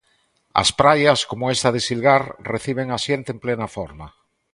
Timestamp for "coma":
1.29-1.51